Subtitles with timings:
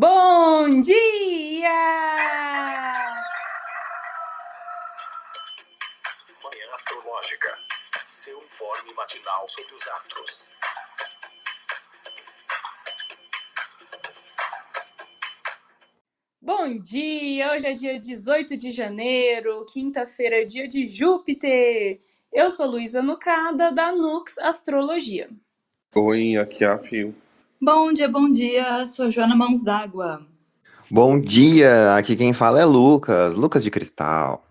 [0.00, 1.68] Bom dia!
[6.42, 7.58] Manhã Astrológica.
[8.06, 10.48] Seu informe matinal sobre os astros.
[16.40, 17.52] Bom dia!
[17.52, 22.00] Hoje é dia 18 de janeiro, quinta-feira é dia de Júpiter.
[22.32, 25.28] Eu sou Luísa Nucada, da Nux Astrologia.
[25.94, 27.14] Oi, aqui é a Fio.
[27.62, 28.86] Bom dia, bom dia.
[28.86, 30.26] Sou Joana Mãos d'Água.
[30.90, 34.42] Bom dia, aqui quem fala é Lucas, Lucas de Cristal.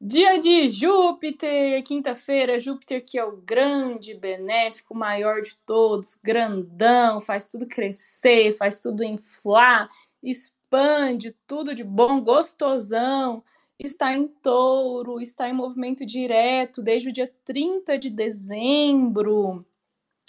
[0.00, 7.48] Dia de Júpiter, quinta-feira, Júpiter que é o grande, benéfico, maior de todos, grandão, faz
[7.48, 9.90] tudo crescer, faz tudo inflar,
[10.22, 13.42] expande, tudo de bom, gostosão.
[13.76, 19.66] Está em touro, está em movimento direto desde o dia 30 de dezembro.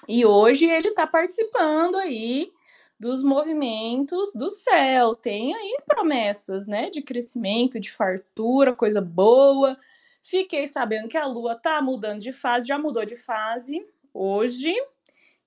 [0.07, 2.51] E hoje ele está participando aí
[2.99, 5.15] dos movimentos do céu.
[5.15, 9.77] Tem aí promessas, né, de crescimento, de fartura, coisa boa.
[10.21, 14.73] Fiquei sabendo que a lua tá mudando de fase, já mudou de fase hoje.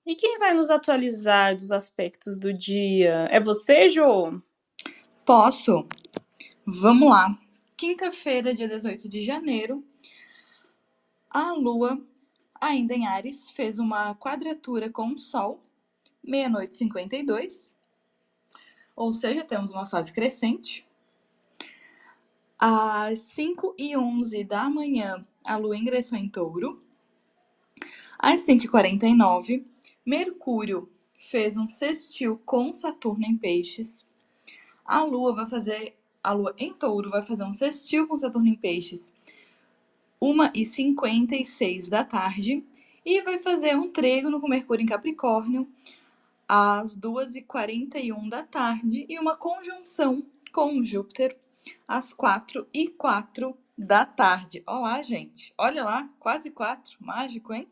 [0.05, 3.27] E quem vai nos atualizar dos aspectos do dia?
[3.29, 4.41] É você, Jô?
[5.25, 5.85] Posso?
[6.65, 7.37] Vamos lá.
[7.75, 9.83] Quinta-feira, dia 18 de janeiro,
[11.29, 12.01] a lua,
[12.59, 15.63] ainda em Ares, fez uma quadratura com o Sol,
[16.23, 17.73] meia-noite e 52,
[18.95, 20.85] ou seja, temos uma fase crescente.
[22.57, 26.83] Às 5 e 11 da manhã, a lua ingressou em touro.
[28.17, 29.65] Às 5 e 49,
[30.05, 34.05] Mercúrio fez um sextil com Saturno em peixes.
[34.83, 38.55] A lua vai fazer, a lua em touro vai fazer um sextil com Saturno em
[38.55, 39.13] peixes.
[40.21, 42.63] 1 e 56 da tarde
[43.05, 45.67] e vai fazer um trígono com Mercúrio em Capricórnio
[46.47, 51.37] às 2h41 da tarde e uma conjunção com Júpiter
[51.87, 54.61] às 4 e 4 da tarde.
[54.67, 55.53] Olá, gente.
[55.57, 56.97] Olha lá, 4 e 4.
[56.99, 57.67] Mágico, hein?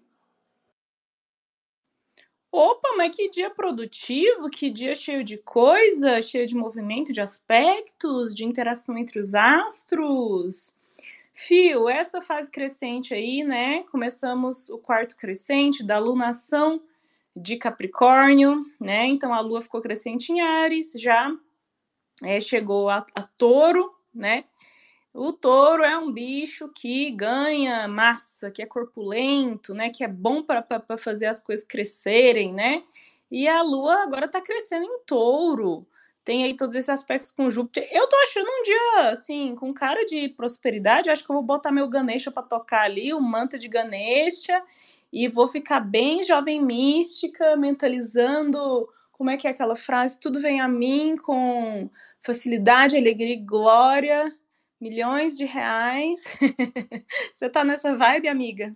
[2.50, 8.33] Opa, mas que dia produtivo, que dia cheio de coisa, cheio de movimento, de aspectos,
[8.33, 10.76] de interação entre os astros.
[11.39, 13.83] Fio, essa fase crescente aí, né?
[13.91, 16.81] Começamos o quarto crescente da lunação
[17.35, 19.05] de Capricórnio, né?
[19.05, 21.31] Então a lua ficou crescente em Ares, já
[22.23, 24.45] é, chegou a, a touro, né?
[25.13, 29.91] O touro é um bicho que ganha massa, que é corpulento, né?
[29.91, 32.83] Que é bom para fazer as coisas crescerem, né?
[33.29, 35.85] E a lua agora está crescendo em touro.
[36.27, 37.88] Tem aí todos esses aspectos com Júpiter.
[37.89, 41.09] Eu tô achando um dia, assim, com cara de prosperidade.
[41.09, 44.61] Acho que eu vou botar meu Ganesha para tocar ali, o manto de Ganesha,
[45.09, 50.19] e vou ficar bem jovem mística, mentalizando como é que é aquela frase?
[50.19, 51.89] Tudo vem a mim com
[52.21, 54.29] facilidade, alegria e glória
[54.81, 56.25] milhões de reais.
[57.33, 58.75] Você tá nessa vibe, amiga?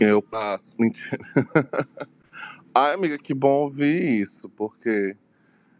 [0.00, 0.74] Eu passo.
[0.78, 1.18] Mentira.
[2.74, 5.14] Ai, amiga, que bom ouvir isso, porque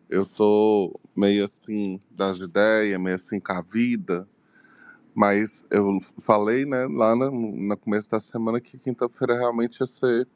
[0.08, 4.28] eu tô meio assim das ideias, meio assim com a vida.
[5.14, 10.28] Mas eu falei, né, lá no, no começo da semana que quinta-feira realmente ia ser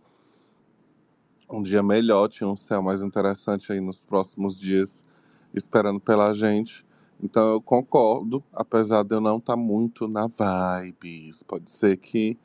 [1.49, 5.07] um dia melhor, tinha um céu mais interessante aí nos próximos dias,
[5.55, 6.85] esperando pela gente.
[7.23, 11.31] Então eu concordo, apesar de eu não estar tá muito na vibe.
[11.47, 12.37] Pode ser que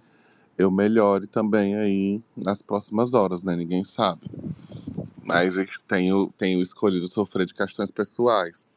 [0.57, 3.55] eu melhore também aí nas próximas horas, né?
[3.55, 4.29] Ninguém sabe.
[5.27, 5.55] Mas
[5.85, 8.69] tenho, tenho escolhido sofrer de questões pessoais.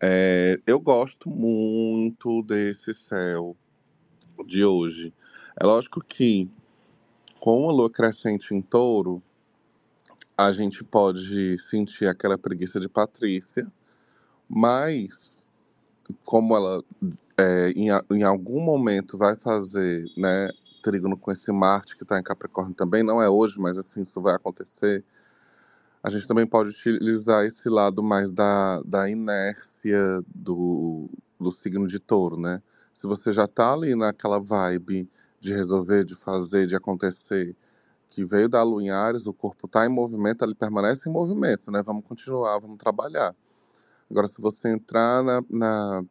[0.00, 3.56] É, eu gosto muito desse céu
[4.46, 5.12] de hoje.
[5.60, 6.48] É lógico que
[7.40, 9.20] com a lua crescente em touro,
[10.38, 13.66] a gente pode sentir aquela preguiça de Patrícia,
[14.48, 15.52] mas
[16.24, 16.84] como ela
[17.36, 20.48] é, em, em, algum momento vai fazer né,
[20.84, 24.20] trígono com esse Marte que está em Capricórnio também, não é hoje, mas assim, isso
[24.20, 25.04] vai acontecer.
[26.02, 31.08] A gente também pode utilizar esse lado mais da, da inércia do,
[31.38, 32.60] do signo de touro, né?
[32.92, 35.08] Se você já está ali naquela vibe
[35.38, 37.56] de resolver, de fazer, de acontecer,
[38.10, 41.70] que veio da lua em Ares, o corpo está em movimento, ele permanece em movimento,
[41.70, 41.82] né?
[41.82, 43.34] Vamos continuar, vamos trabalhar.
[44.10, 46.04] Agora, se você entrar na, na,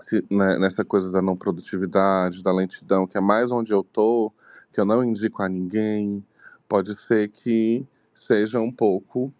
[0.00, 4.32] se, né, nessa coisa da não produtividade, da lentidão, que é mais onde eu tô,
[4.72, 6.24] que eu não indico a ninguém,
[6.68, 7.86] pode ser que
[8.22, 9.32] seja um pouco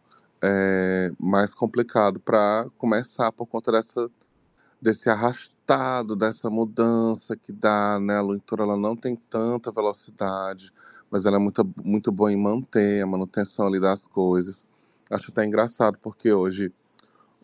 [0.43, 4.11] é, mais complicado para começar por conta dessa,
[4.81, 8.17] desse arrastado, dessa mudança que dá, né?
[8.19, 10.73] A leitura ela não tem tanta velocidade,
[11.11, 14.67] mas ela é muito, muito boa em manter a manutenção ali das coisas.
[15.11, 16.73] Acho até engraçado, porque hoje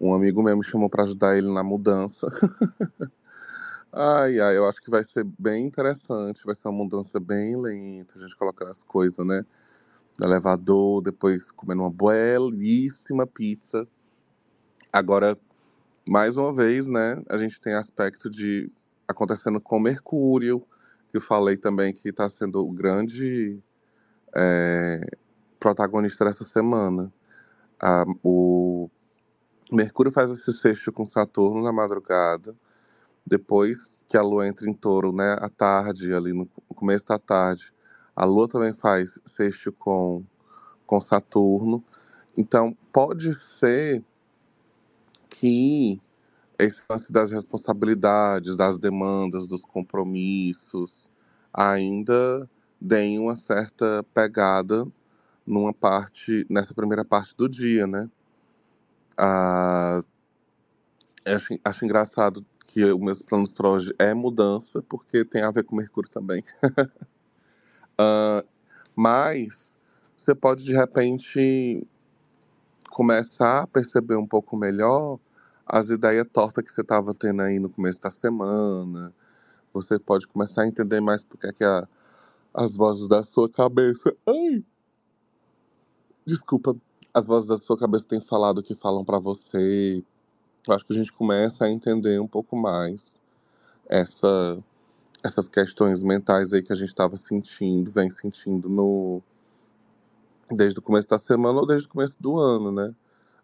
[0.00, 2.26] Um amigo meu me chamou para ajudar ele na mudança.
[3.92, 6.44] ai, ai, eu acho que vai ser bem interessante.
[6.44, 8.14] Vai ser uma mudança bem lenta.
[8.16, 9.44] A gente colocando as coisas, né?
[10.18, 13.86] No elevador, depois comendo uma belíssima pizza.
[14.92, 15.38] Agora,
[16.08, 17.22] mais uma vez, né?
[17.28, 18.70] A gente tem aspecto de
[19.08, 20.60] acontecendo com Mercúrio,
[21.10, 23.60] que eu falei também que está sendo o grande
[24.36, 25.00] é,
[25.60, 27.12] protagonista dessa semana.
[27.80, 28.90] A, o
[29.72, 32.56] Mercúrio faz esse sexto com Saturno na madrugada,
[33.26, 37.72] depois que a Lua entra em touro, né, à tarde, ali no começo da tarde,
[38.16, 40.24] a Lua também faz sexto com,
[40.86, 41.84] com Saturno.
[42.34, 44.02] Então, pode ser
[45.28, 46.00] que
[46.58, 51.10] esse lance das responsabilidades, das demandas, dos compromissos,
[51.52, 52.48] ainda
[52.80, 54.86] deem uma certa pegada
[55.46, 58.10] numa parte, nessa primeira parte do dia, né?
[59.18, 60.02] Ah,
[61.26, 65.64] acho, acho engraçado que os meus planos para hoje é mudança, porque tem a ver
[65.64, 66.42] com Mercúrio também.
[67.98, 68.44] ah,
[68.94, 69.76] mas
[70.16, 71.86] você pode de repente
[72.90, 75.18] começar a perceber um pouco melhor
[75.66, 79.12] as ideias tortas que você estava tendo aí no começo da semana.
[79.72, 81.86] Você pode começar a entender mais porque é que a,
[82.54, 84.16] as vozes da sua cabeça.
[84.26, 84.64] Ai!
[86.24, 86.76] Desculpa.
[87.12, 90.02] As vozes da sua cabeça têm falado o que falam para você.
[90.66, 93.20] Eu acho que a gente começa a entender um pouco mais
[93.88, 94.58] essa,
[95.22, 99.22] essas questões mentais aí que a gente estava sentindo, vem sentindo no
[100.50, 102.94] desde o começo da semana ou desde o começo do ano, né?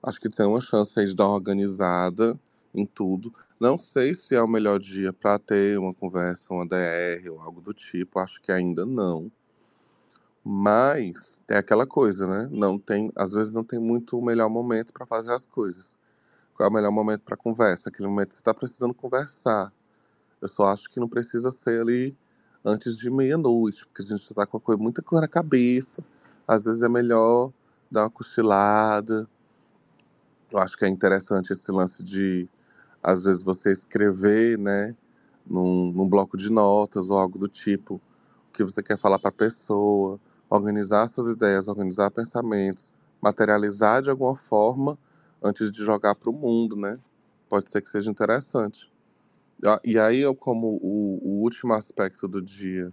[0.02, 2.38] Acho que tem uma chance aí de dar uma organizada
[2.74, 3.32] em tudo.
[3.58, 7.60] Não sei se é o melhor dia para ter uma conversa, uma DR ou algo
[7.60, 8.18] do tipo.
[8.18, 9.30] Acho que ainda não.
[10.44, 12.48] Mas tem aquela coisa, né?
[12.50, 15.98] Não tem, às vezes não tem muito o melhor momento para fazer as coisas.
[16.54, 17.88] Qual é o melhor momento para conversa?
[17.88, 19.72] Aquele momento que você está precisando conversar.
[20.42, 22.16] Eu só acho que não precisa ser ali
[22.64, 26.04] antes de meia-noite, porque a gente está com coisa, muita coisa na cabeça.
[26.46, 27.52] Às vezes é melhor
[27.90, 29.28] dar uma cochilada,
[30.52, 32.48] eu acho que é interessante esse lance de,
[33.02, 34.94] às vezes, você escrever, né,
[35.46, 39.30] num, num bloco de notas ou algo do tipo, o que você quer falar para
[39.30, 44.98] a pessoa, organizar suas ideias, organizar pensamentos, materializar de alguma forma
[45.42, 46.98] antes de jogar para o mundo, né?
[47.48, 48.91] Pode ser que seja interessante.
[49.84, 52.92] E aí, eu, como o, o último aspecto do dia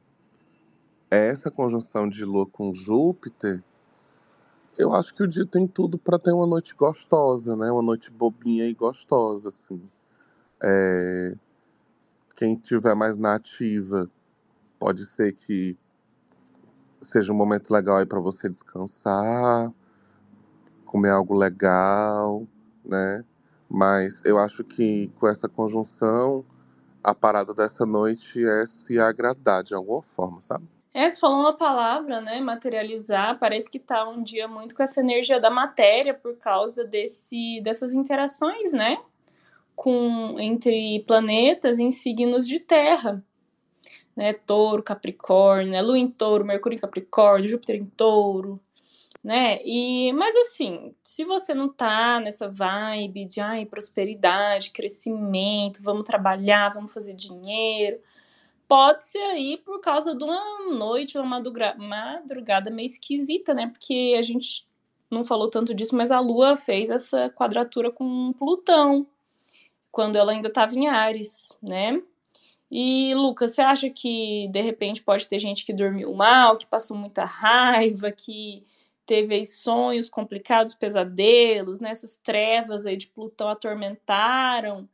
[1.10, 3.64] é essa conjunção de Lua com Júpiter,
[4.78, 7.72] eu acho que o dia tem tudo para ter uma noite gostosa, né?
[7.72, 9.82] Uma noite bobinha e gostosa, assim.
[10.62, 11.36] É...
[12.36, 14.10] Quem tiver mais na ativa,
[14.78, 15.76] pode ser que
[17.02, 19.74] seja um momento legal aí para você descansar,
[20.86, 22.48] comer algo legal,
[22.86, 23.26] né?
[23.70, 26.46] Mas eu acho que com essa conjunção,
[27.04, 30.68] a parada dessa noite é se agradar de alguma forma, sabe?
[30.94, 32.40] É, você falou uma palavra, né?
[32.40, 37.62] Materializar, parece que tá um dia muito com essa energia da matéria por causa desse,
[37.62, 38.98] dessas interações, né?
[39.76, 43.24] Com, entre planetas em signos de terra.
[44.16, 44.34] Né?
[44.34, 45.82] Touro, Capricórnio, né?
[45.82, 48.60] Lua em touro, Mercúrio em Capricórnio, Júpiter em touro,
[49.24, 49.60] né?
[49.64, 56.74] E, mas assim, se você não tá nessa vibe de ai, prosperidade, crescimento, vamos trabalhar,
[56.74, 58.00] vamos fazer dinheiro,
[58.68, 61.42] pode ser aí por causa de uma noite, uma
[61.78, 63.68] madrugada meio esquisita, né?
[63.68, 64.66] Porque a gente
[65.12, 69.08] não falou tanto disso, mas a Lua fez essa quadratura com Plutão
[69.92, 72.02] quando ela ainda estava em Ares, né?
[72.72, 76.96] E Lucas, você acha que de repente pode ter gente que dormiu mal, que passou
[76.96, 78.64] muita raiva, que
[79.10, 81.94] teve aí sonhos complicados, pesadelos, né?
[82.24, 84.88] Trevas aí de Plutão atormentaram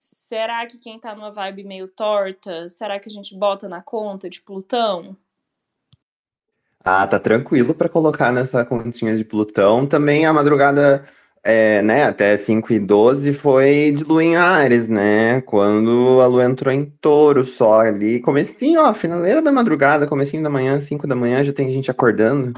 [0.00, 4.28] Será que quem tá numa vibe meio torta, será que a gente bota na conta
[4.28, 5.16] de Plutão?
[6.84, 9.86] Ah, tá tranquilo para colocar nessa continha de Plutão.
[9.86, 11.08] Também a madrugada,
[11.42, 15.40] é, né, até 5 e 12 foi de Lua em Ares, né?
[15.42, 18.20] Quando a Lua entrou em touro só ali.
[18.20, 22.52] Comecinho, ó, finaleira da madrugada, comecinho da manhã, 5 da manhã, já tem gente acordando.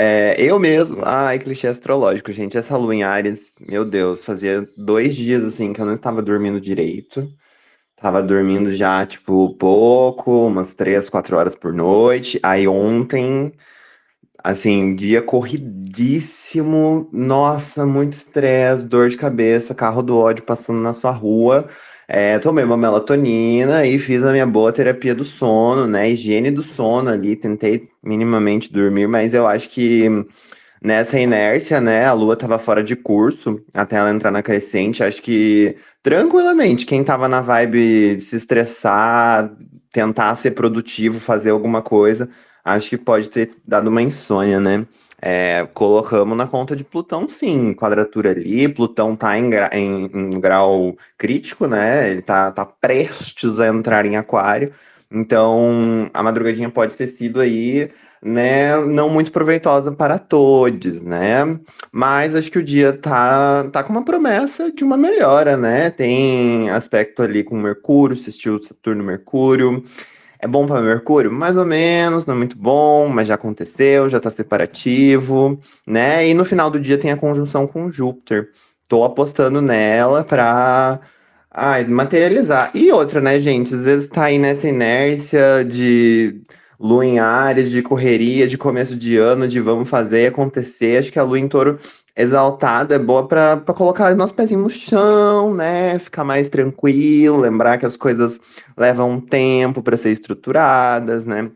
[0.00, 2.56] É, eu mesmo, ai, clichê astrológico, gente.
[2.56, 6.60] Essa lua em Ares, meu Deus, fazia dois dias assim que eu não estava dormindo
[6.60, 7.28] direito.
[7.96, 12.40] Tava dormindo já, tipo, pouco, umas três, quatro horas por noite.
[12.42, 13.52] Aí ontem,
[14.44, 21.12] assim, dia corridíssimo, nossa, muito estresse, dor de cabeça, carro do ódio passando na sua
[21.12, 21.68] rua.
[22.10, 26.10] É, tomei uma melatonina e fiz a minha boa terapia do sono, né?
[26.10, 30.08] Higiene do sono ali, tentei minimamente dormir, mas eu acho que
[30.82, 32.06] nessa inércia, né?
[32.06, 35.02] A Lua estava fora de curso até ela entrar na crescente.
[35.04, 39.54] Acho que tranquilamente, quem estava na vibe de se estressar,
[39.92, 42.30] tentar ser produtivo, fazer alguma coisa,
[42.64, 44.86] acho que pode ter dado uma insônia, né?
[45.20, 48.68] É, colocamos na conta de Plutão, sim, quadratura ali.
[48.68, 52.10] Plutão tá em, gra em, em, grau crítico, né?
[52.10, 54.72] Ele tá, tá prestes a entrar em Aquário.
[55.10, 57.90] Então, a madrugadinha pode ter sido aí,
[58.22, 61.58] né, não muito proveitosa para todos, né?
[61.90, 65.90] Mas acho que o dia tá, tá com uma promessa de uma melhora, né?
[65.90, 69.82] Tem aspecto ali com Mercúrio, assistiu Saturno-Mercúrio.
[70.40, 71.32] É bom para Mercúrio?
[71.32, 76.28] Mais ou menos, não é muito bom, mas já aconteceu, já está separativo, né?
[76.28, 78.50] E no final do dia tem a conjunção com Júpiter.
[78.88, 81.00] Tô apostando nela para
[81.50, 82.70] ai, materializar.
[82.74, 83.74] E outra, né, gente?
[83.74, 86.40] Às vezes tá aí nessa inércia de
[86.78, 90.98] lua em Ares, de correria, de começo de ano, de vamos fazer acontecer.
[90.98, 91.78] Acho que a lua em touro
[92.18, 95.98] exaltada é boa para colocar nosso pezinho no chão, né?
[96.00, 98.40] Ficar mais tranquilo, lembrar que as coisas
[98.76, 101.48] levam tempo para ser estruturadas, né?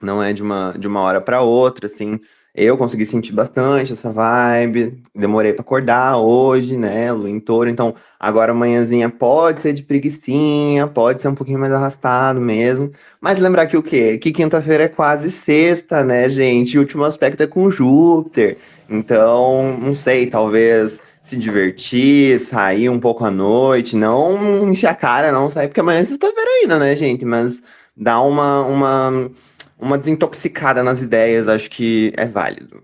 [0.00, 2.20] Não é de uma, de uma hora para outra, assim.
[2.56, 7.92] Eu consegui sentir bastante essa vibe, demorei para acordar hoje, né, Lu em touro, então
[8.18, 13.66] agora amanhãzinha pode ser de preguiçinha, pode ser um pouquinho mais arrastado mesmo, mas lembrar
[13.66, 14.18] que o quê?
[14.18, 18.56] Que quinta-feira é quase sexta, né, gente, e o último aspecto é com Júpiter,
[18.88, 25.32] então, não sei, talvez se divertir, sair um pouco à noite, não encher a cara,
[25.32, 27.60] não sair, porque amanhã é sexta-feira ainda, né, gente, mas
[27.96, 29.30] dar uma, uma
[29.78, 32.82] uma desintoxicada nas ideias, acho que é válido.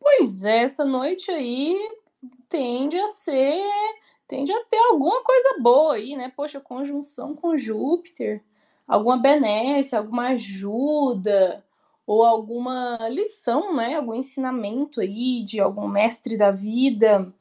[0.00, 1.76] Pois é, essa noite aí
[2.48, 3.62] tende a ser,
[4.26, 6.32] tende a ter alguma coisa boa aí, né?
[6.34, 8.42] Poxa, conjunção com Júpiter,
[8.86, 11.64] alguma benécia, alguma ajuda,
[12.06, 13.96] ou alguma lição, né?
[13.96, 17.32] Algum ensinamento aí de algum mestre da vida.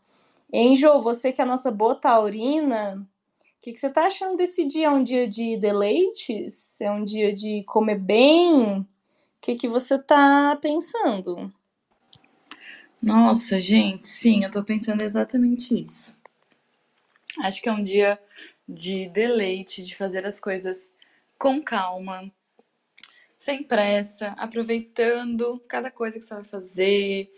[0.53, 3.07] Angel, você que é a nossa boa taurina,
[3.59, 4.87] o que, que, você tá achando desse dia?
[4.87, 6.79] É um dia de deleites?
[6.79, 8.79] É um dia de comer bem?
[8.79, 8.87] O
[9.41, 11.51] que, que você tá pensando?
[13.01, 16.15] Nossa, gente, sim, eu tô pensando exatamente isso.
[17.41, 18.17] Acho que é um dia
[18.67, 20.93] de deleite, de fazer as coisas
[21.37, 22.31] com calma,
[23.37, 27.33] sem pressa, aproveitando cada coisa que você vai fazer.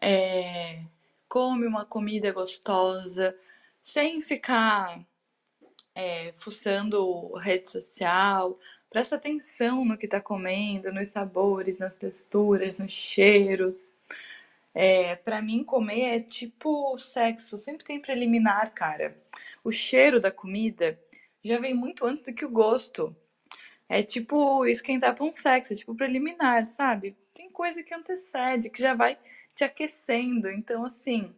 [0.00, 0.80] É,
[1.28, 3.36] come uma comida gostosa,
[3.82, 5.04] sem ficar
[5.94, 8.58] é, fuçando rede social,
[8.90, 13.92] presta atenção no que está comendo, nos sabores, nas texturas, nos cheiros.
[14.74, 19.16] É, para mim, comer é tipo sexo, sempre tem preliminar, cara.
[19.62, 20.98] O cheiro da comida
[21.44, 23.14] já vem muito antes do que o gosto.
[23.88, 27.16] É tipo esquentar para um sexo, é tipo preliminar, sabe?
[27.34, 29.18] Tem coisa que antecede, que já vai
[29.54, 30.50] te aquecendo.
[30.50, 31.32] Então, assim,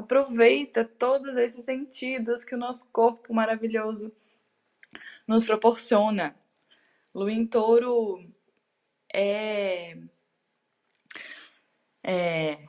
[0.00, 4.10] Aproveita todos esses sentidos que o nosso corpo maravilhoso
[5.26, 6.34] nos proporciona.
[7.14, 8.26] Lua em touro
[9.12, 9.98] é.
[12.02, 12.66] é...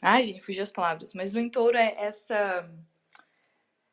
[0.00, 1.14] Ai, gente, fugi as palavras.
[1.14, 2.70] Mas Lua em touro é essa.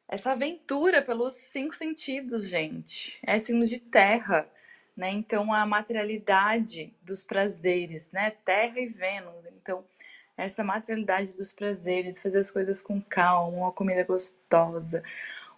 [0.08, 3.18] Essa aventura pelos cinco sentidos, gente.
[3.24, 4.48] É signo de terra,
[4.96, 5.10] né?
[5.10, 8.30] Então, a materialidade dos prazeres, né?
[8.30, 9.48] Terra e Vênus.
[9.48, 9.84] Então,
[10.38, 15.04] essa materialidade dos prazeres, fazer as coisas com calma, uma comida gostosa,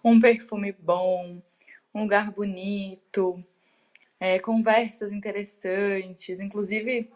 [0.02, 1.42] um perfume bom,
[1.94, 3.44] um lugar bonito,
[4.18, 6.40] é, conversas interessantes.
[6.40, 7.10] Inclusive,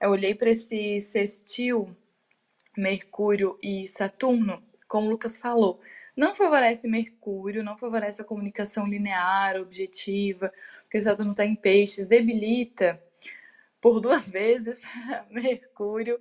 [0.00, 1.96] eu olhei para esse sextil
[2.76, 5.80] Mercúrio e Saturno, como o Lucas falou,
[6.16, 10.52] não favorece Mercúrio, não favorece a comunicação linear, objetiva,
[10.82, 13.00] porque Saturno está em peixes, debilita
[13.84, 14.80] por duas vezes,
[15.30, 16.18] Mercúrio,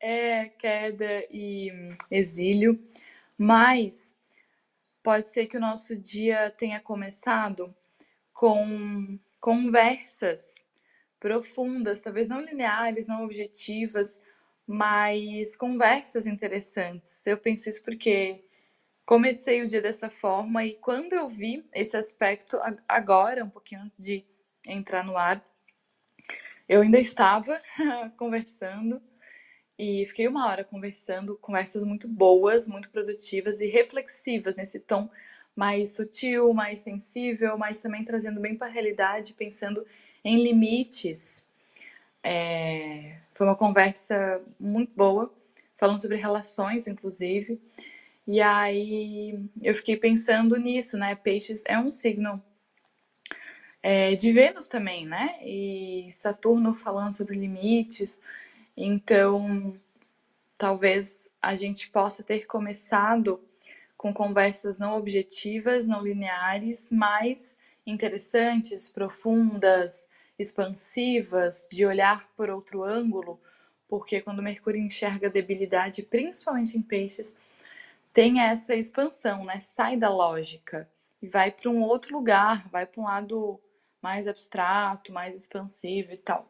[0.00, 1.70] é queda e
[2.10, 2.76] exílio,
[3.38, 4.12] mas
[5.00, 7.72] pode ser que o nosso dia tenha começado
[8.32, 10.52] com conversas
[11.20, 14.20] profundas, talvez não lineares, não objetivas,
[14.66, 17.24] mas conversas interessantes.
[17.24, 18.44] Eu penso isso porque
[19.06, 22.58] comecei o dia dessa forma e quando eu vi esse aspecto
[22.88, 24.26] agora, um pouquinho antes de
[24.66, 25.51] entrar no ar,
[26.72, 27.60] eu ainda estava
[28.16, 29.00] conversando
[29.78, 35.10] e fiquei uma hora conversando, conversas muito boas, muito produtivas e reflexivas nesse tom
[35.54, 39.86] mais sutil, mais sensível, mas também trazendo bem para a realidade, pensando
[40.24, 41.46] em limites.
[42.22, 43.18] É...
[43.34, 45.30] Foi uma conversa muito boa,
[45.76, 47.60] falando sobre relações, inclusive.
[48.26, 51.14] E aí eu fiquei pensando nisso, né?
[51.14, 52.42] Peixes é um signo
[53.82, 55.38] é, de Vênus também, né?
[55.42, 58.18] E Saturno falando sobre limites.
[58.76, 59.74] Então,
[60.56, 63.40] talvez a gente possa ter começado
[63.96, 70.06] com conversas não objetivas, não lineares, mas interessantes, profundas,
[70.38, 73.40] expansivas, de olhar por outro ângulo,
[73.88, 77.34] porque quando Mercúrio enxerga debilidade, principalmente em peixes,
[78.12, 79.60] tem essa expansão, né?
[79.60, 80.88] Sai da lógica
[81.20, 83.60] e vai para um outro lugar, vai para um lado
[84.02, 86.48] mais abstrato, mais expansivo e tal.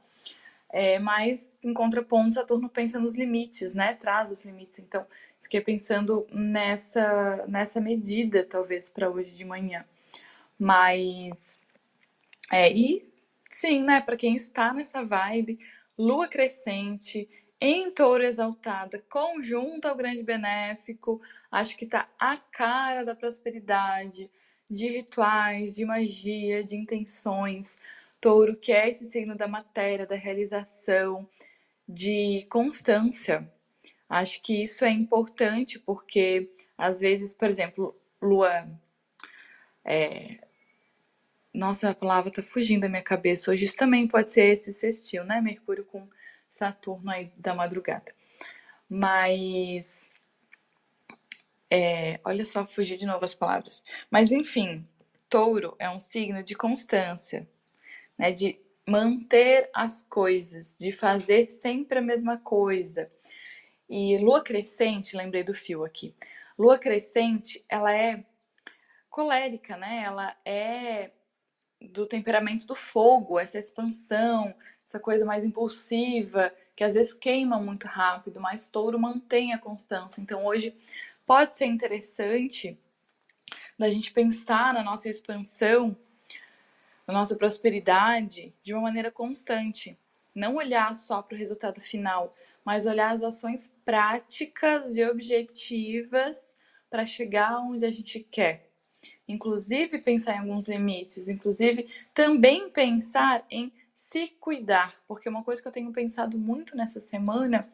[0.70, 3.94] É, mas em contraponto, Saturno pensa nos limites, né?
[3.94, 4.78] Traz os limites.
[4.78, 5.06] Então,
[5.42, 9.84] fiquei pensando nessa nessa medida, talvez, para hoje de manhã.
[10.58, 11.62] Mas
[12.50, 13.06] é, e
[13.50, 15.58] sim, né, para quem está nessa vibe,
[15.98, 17.28] lua crescente,
[17.60, 24.30] em touro exaltada, conjunto ao grande benéfico, acho que tá a cara da prosperidade,
[24.72, 27.76] de rituais, de magia, de intenções.
[28.20, 31.28] Touro, que é esse signo da matéria, da realização,
[31.86, 33.50] de constância.
[34.08, 38.68] Acho que isso é importante porque, às vezes, por exemplo, lua.
[39.84, 40.38] É...
[41.52, 43.50] Nossa, a palavra tá fugindo da minha cabeça.
[43.50, 45.40] Hoje isso também pode ser esse sextil, né?
[45.40, 46.08] Mercúrio com
[46.48, 48.14] Saturno aí da madrugada.
[48.88, 50.08] Mas
[51.72, 53.82] é, olha só, fugir de novo as palavras.
[54.10, 54.86] Mas enfim,
[55.26, 57.48] touro é um signo de constância,
[58.18, 58.30] né?
[58.30, 63.10] De manter as coisas, de fazer sempre a mesma coisa.
[63.88, 66.14] E lua crescente, lembrei do fio aqui.
[66.58, 68.22] Lua crescente, ela é
[69.08, 70.02] colérica, né?
[70.04, 71.10] Ela é
[71.80, 77.86] do temperamento do fogo, essa expansão, essa coisa mais impulsiva, que às vezes queima muito
[77.86, 80.20] rápido, mas touro mantém a constância.
[80.20, 80.76] Então hoje
[81.26, 82.78] pode ser interessante
[83.78, 85.96] da gente pensar na nossa expansão,
[87.06, 89.98] na nossa prosperidade de uma maneira constante.
[90.34, 96.54] Não olhar só para o resultado final, mas olhar as ações práticas e objetivas
[96.88, 98.70] para chegar onde a gente quer.
[99.28, 105.68] Inclusive pensar em alguns limites, inclusive também pensar em se cuidar, porque uma coisa que
[105.68, 107.68] eu tenho pensado muito nessa semana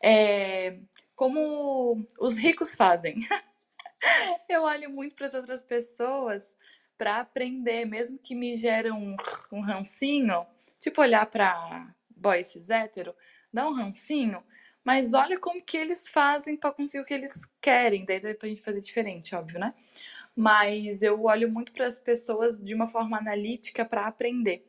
[0.00, 0.78] é
[1.16, 3.26] como os ricos fazem.
[4.48, 6.54] eu olho muito para as outras pessoas
[6.96, 9.16] para aprender, mesmo que me gere um,
[9.50, 10.46] um rancinho,
[10.80, 13.14] tipo olhar para boys hétero,
[13.52, 14.42] dá um rancinho,
[14.84, 18.48] mas olha como que eles fazem para conseguir o que eles querem, daí dá pra
[18.48, 19.74] gente fazer diferente, óbvio, né?
[20.34, 24.66] Mas eu olho muito para as pessoas de uma forma analítica para aprender.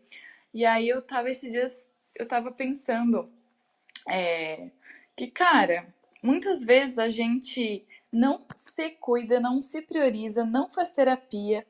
[0.54, 3.32] E aí eu tava esses dias, eu tava pensando
[4.10, 4.72] é,
[5.16, 5.94] que, cara,
[6.28, 11.66] Muitas vezes a gente não se cuida, não se prioriza, não faz terapia,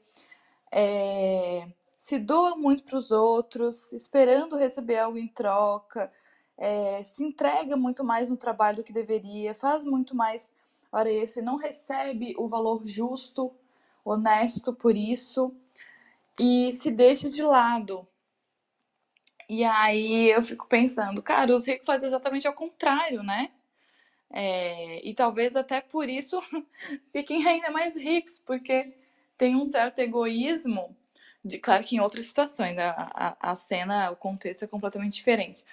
[0.71, 1.67] é,
[1.99, 6.11] se doa muito para os outros, esperando receber algo em troca,
[6.57, 10.51] é, se entrega muito mais no trabalho do que deveria, faz muito mais
[10.91, 13.53] hora extra e não recebe o valor justo,
[14.03, 15.55] honesto por isso
[16.39, 18.07] e se deixa de lado.
[19.47, 23.51] E aí eu fico pensando, cara, os ricos fazem exatamente ao contrário, né?
[24.29, 26.41] É, e talvez até por isso
[27.11, 28.87] fiquem ainda mais ricos, porque
[29.37, 30.95] tem um certo egoísmo,
[31.43, 35.13] de claro que em outras situações, né, a, a, a cena, o contexto é completamente
[35.13, 35.63] diferente.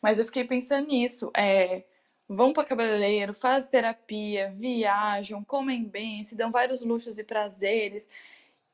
[0.00, 1.30] Mas eu fiquei pensando nisso.
[1.36, 1.84] É,
[2.28, 8.08] vão para cabeleireiro, fazem terapia, viajam, comem bem, se dão vários luxos e prazeres.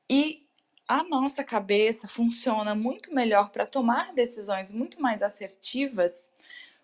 [0.08, 0.46] E
[0.86, 6.30] a nossa cabeça funciona muito melhor para tomar decisões muito mais assertivas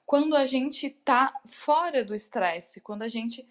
[0.06, 3.46] quando a gente está fora do estresse, quando a gente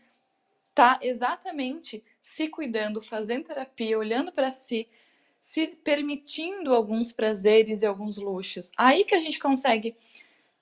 [0.70, 4.88] está exatamente se cuidando, fazendo terapia, olhando para si,
[5.42, 8.72] se permitindo alguns prazeres e alguns luxos.
[8.78, 9.96] Aí que a gente consegue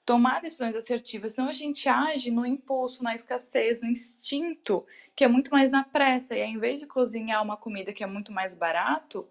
[0.06, 5.28] tomar decisões assertivas, senão a gente age no impulso, na escassez, no instinto, que é
[5.28, 6.36] muito mais na pressa.
[6.36, 9.28] E ao invés de cozinhar uma comida que é muito mais barato,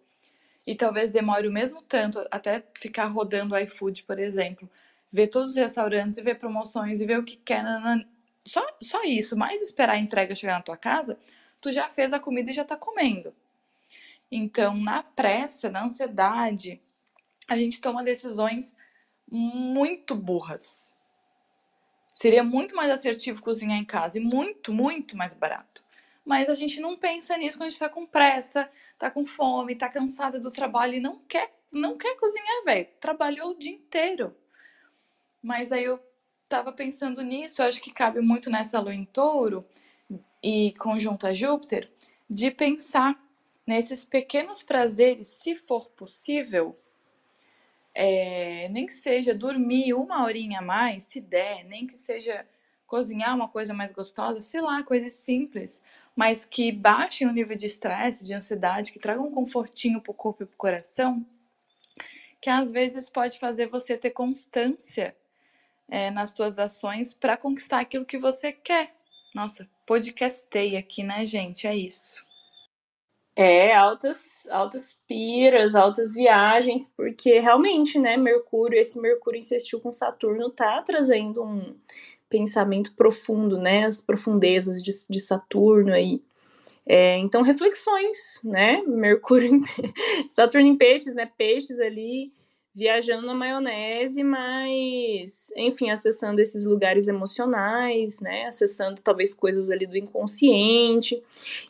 [0.66, 4.68] e talvez demore o mesmo tanto até ficar rodando iFood, por exemplo,
[5.12, 7.64] ver todos os restaurantes e ver promoções e ver o que quer.
[8.46, 11.16] Só, só isso, mais esperar a entrega chegar na tua casa,
[11.60, 13.34] tu já fez a comida e já tá comendo.
[14.30, 16.78] Então, na pressa, na ansiedade,
[17.48, 18.74] a gente toma decisões
[19.30, 20.92] muito burras.
[21.96, 25.82] Seria muito mais assertivo cozinhar em casa e muito, muito mais barato.
[26.24, 29.74] Mas a gente não pensa nisso quando a gente tá com pressa, tá com fome,
[29.74, 32.88] tá cansada do trabalho e não quer, não quer cozinhar, velho.
[33.00, 34.36] Trabalhou o dia inteiro.
[35.42, 35.98] Mas aí eu
[36.44, 39.64] estava pensando nisso, acho que cabe muito nessa lua em touro
[40.42, 41.90] e conjunto a Júpiter,
[42.28, 43.16] de pensar
[43.66, 46.76] nesses pequenos prazeres, se for possível,
[47.94, 52.46] é, nem que seja dormir uma horinha a mais, se der, nem que seja
[52.86, 55.80] cozinhar uma coisa mais gostosa, sei lá, coisas simples,
[56.16, 60.42] mas que baixem o nível de estresse, de ansiedade, que tragam um confortinho pro corpo
[60.42, 61.24] e pro coração,
[62.40, 65.14] que às vezes pode fazer você ter constância
[65.90, 68.94] é, nas suas ações para conquistar aquilo que você quer.
[69.34, 71.66] Nossa, podcastei aqui, né, gente?
[71.66, 72.24] É isso.
[73.36, 80.50] É, altas, altas piras, altas viagens, porque realmente, né, Mercúrio, esse Mercúrio insistiu com Saturno,
[80.50, 81.74] tá trazendo um
[82.28, 86.22] pensamento profundo, né, as profundezas de, de Saturno aí.
[86.84, 89.60] É, então, reflexões, né, Mercúrio,
[90.28, 92.32] Saturno em peixes, né, peixes ali,
[92.74, 98.46] viajando na maionese, mas, enfim, acessando esses lugares emocionais, né?
[98.46, 101.22] Acessando talvez coisas ali do inconsciente.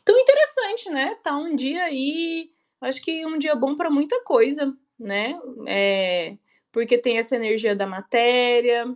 [0.03, 1.17] Então, interessante, né?
[1.23, 5.39] Tá um dia aí, acho que um dia bom para muita coisa, né?
[5.67, 6.37] É,
[6.71, 8.87] porque tem essa energia da matéria,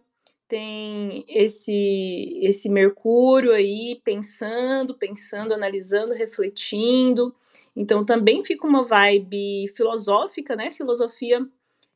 [0.47, 7.35] tem esse esse Mercúrio aí pensando, pensando, analisando, refletindo.
[7.75, 10.71] Então também fica uma vibe filosófica, né?
[10.71, 11.47] Filosofia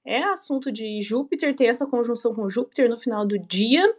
[0.09, 3.95] é assunto de Júpiter, tem essa conjunção com Júpiter no final do dia,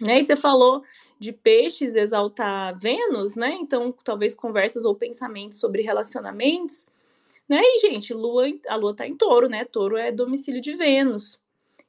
[0.00, 0.18] né?
[0.18, 0.82] E você falou
[1.18, 3.54] de peixes exaltar Vênus, né?
[3.60, 6.88] Então, talvez conversas ou pensamentos sobre relacionamentos,
[7.46, 7.60] né?
[7.62, 9.66] E, gente, Lua, a Lua tá em touro, né?
[9.66, 11.38] Touro é domicílio de Vênus.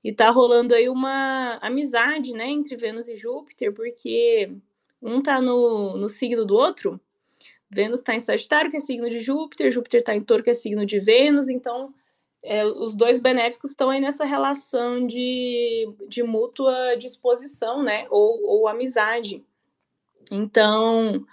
[0.04, 4.52] E tá rolando aí uma amizade, né, entre Vênus e Júpiter, porque
[5.02, 7.00] um tá no, no signo do outro.
[7.70, 10.54] Vênus tá em Sagitário, que é signo de Júpiter, Júpiter tá em touro, que é
[10.54, 11.94] signo de Vênus, então
[12.44, 18.08] é, os dois benéficos estão aí nessa relação de, de mútua disposição, né?
[18.10, 19.44] Ou, ou amizade.
[20.32, 21.26] Então,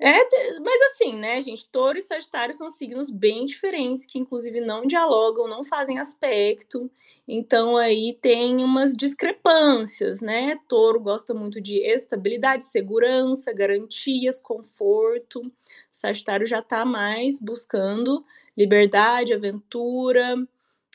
[0.00, 1.68] é, mas assim, né, gente?
[1.70, 6.90] Touro e Sagitário são signos bem diferentes, que inclusive não dialogam, não fazem aspecto.
[7.26, 10.58] Então aí tem umas discrepâncias, né?
[10.68, 15.50] Touro gosta muito de estabilidade, segurança, garantias, conforto.
[15.90, 18.24] Sagitário já tá mais buscando
[18.56, 20.36] liberdade, aventura,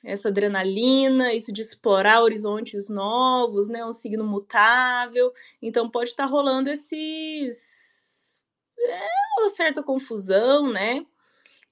[0.03, 3.83] essa adrenalina, isso de explorar horizontes novos, né?
[3.85, 5.33] Um signo mutável.
[5.62, 7.68] Então pode estar tá rolando esses
[8.87, 11.05] é uma certa confusão, né?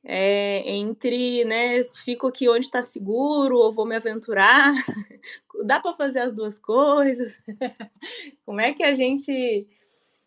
[0.03, 4.71] É, entre, né, fico aqui onde está seguro ou vou me aventurar.
[5.65, 7.37] Dá para fazer as duas coisas?
[8.45, 9.67] como é que a gente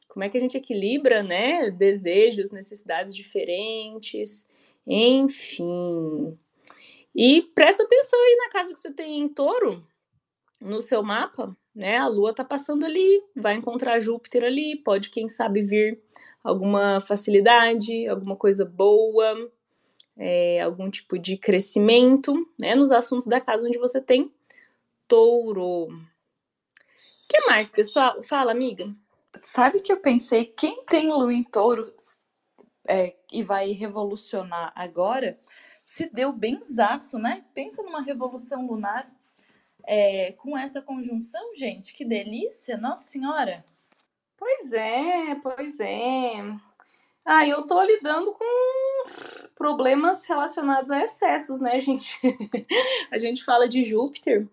[0.09, 4.47] como é que a gente equilibra, né, desejos, necessidades diferentes?
[4.87, 6.37] Enfim.
[7.15, 9.81] E presta atenção aí na casa que você tem em touro,
[10.61, 11.99] no seu mapa, né?
[11.99, 16.01] A lua tá passando ali, vai encontrar Júpiter ali, pode, quem sabe, vir
[16.43, 19.51] alguma facilidade, alguma coisa boa,
[20.17, 22.75] é, algum tipo de crescimento, né?
[22.75, 24.33] Nos assuntos da casa onde você tem
[25.09, 25.89] touro.
[25.89, 25.93] O
[27.29, 28.23] que mais, pessoal?
[28.23, 28.95] Fala, amiga.
[29.35, 31.93] Sabe que eu pensei, quem tem lua em touro
[32.87, 35.39] é, e vai revolucionar agora,
[35.85, 37.45] se deu benzaço, né?
[37.55, 39.11] Pensa numa revolução lunar
[39.85, 43.65] é, com essa conjunção, gente, que delícia, nossa senhora.
[44.41, 46.33] Pois é, pois é.
[47.27, 49.05] Ah, eu tô lidando com
[49.55, 52.19] problemas relacionados a excessos, né, gente?
[53.13, 54.49] a gente fala de Júpiter,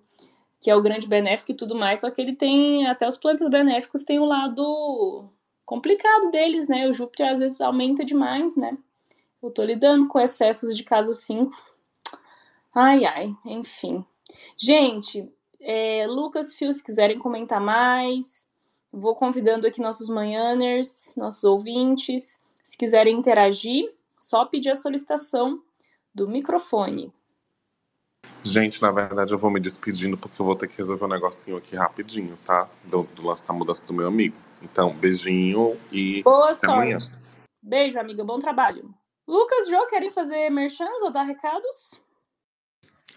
[0.60, 3.50] que é o grande benéfico e tudo mais, só que ele tem, até os planetas
[3.50, 5.30] benéficos têm o lado
[5.66, 6.88] complicado deles, né?
[6.88, 8.78] O Júpiter às vezes aumenta demais, né?
[9.42, 11.52] Eu tô lidando com excessos de casa 5.
[12.76, 14.06] Ai, ai, enfim.
[14.58, 18.47] Gente, é, Lucas, Fio, se quiserem comentar mais,
[18.98, 22.40] vou convidando aqui nossos manhãers, nossos ouvintes.
[22.64, 25.62] Se quiserem interagir, só pedir a solicitação
[26.14, 27.14] do microfone.
[28.44, 31.58] Gente, na verdade eu vou me despedindo porque eu vou ter que resolver um negocinho
[31.58, 32.68] aqui rapidinho, tá?
[32.84, 34.36] Do, do lance da mudança do meu amigo.
[34.62, 36.66] Então, beijinho e Boa sorte.
[36.66, 36.98] amanhã.
[37.62, 38.24] Beijo, amiga.
[38.24, 38.94] Bom trabalho.
[39.28, 42.00] Lucas, Jô, querem fazer merchans ou dar recados?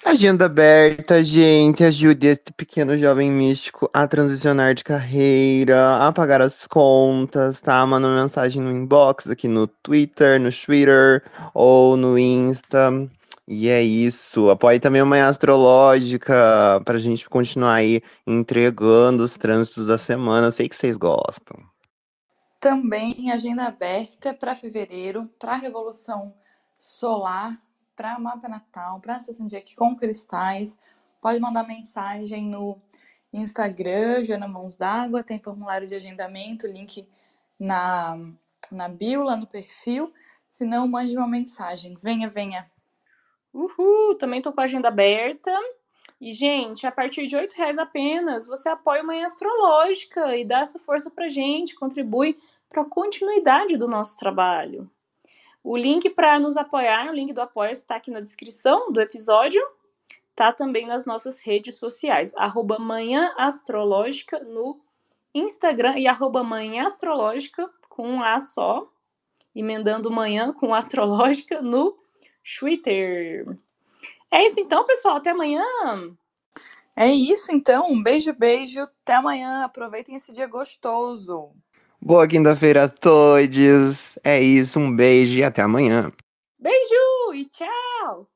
[0.04, 1.84] Agenda aberta, gente.
[1.84, 7.84] Ajude este pequeno jovem místico a transicionar de carreira, a pagar as contas, tá?
[7.84, 12.90] Manda uma mensagem no inbox aqui no Twitter, no Twitter ou no Insta.
[13.46, 14.48] E é isso.
[14.48, 20.46] Apoie também uma astrológica para a gente continuar aí entregando os trânsitos da semana.
[20.46, 21.58] Eu sei que vocês gostam.
[22.58, 26.34] Também agenda aberta para fevereiro, para a Revolução
[26.78, 27.54] Solar,
[28.00, 30.78] para Mapa Natal, para sessão de aqui com cristais.
[31.20, 32.78] Pode mandar mensagem no
[33.30, 37.06] Instagram, Joana Mãos d'Água, tem formulário de agendamento, link
[37.58, 38.16] na,
[38.72, 40.10] na bio, lá no perfil.
[40.48, 41.94] Se não, mande uma mensagem.
[42.00, 42.70] Venha, venha.
[43.52, 44.14] Uhul!
[44.14, 45.54] Também tô com a agenda aberta.
[46.18, 50.78] E, gente, a partir de R$ reais apenas, você apoia uma Astrológica e dá essa
[50.78, 54.90] força pra gente, contribui para a continuidade do nosso trabalho.
[55.62, 59.62] O link para nos apoiar, o link do Apoia está aqui na descrição do episódio,
[60.34, 64.80] tá também nas nossas redes sociais, arroba Manhã Astrológica no
[65.34, 68.90] Instagram e arroba Manhã Astrológica com um A só,
[69.54, 71.98] emendando manhã com Astrológica no
[72.58, 73.44] Twitter.
[74.30, 75.16] É isso então, pessoal.
[75.16, 75.64] Até amanhã.
[76.96, 77.88] É isso então.
[77.90, 78.80] Um beijo, beijo.
[78.80, 79.64] Até amanhã.
[79.64, 81.50] Aproveitem esse dia gostoso.
[82.02, 84.18] Boa quinta-feira a todos.
[84.24, 86.10] É isso, um beijo e até amanhã.
[86.58, 88.28] Beijo e tchau.